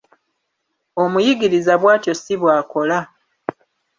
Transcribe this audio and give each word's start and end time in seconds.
Omuyigiriza 1.03 1.73
bw'atyo 1.81 2.13
ssi 2.17 2.35
bw'akola. 2.41 2.99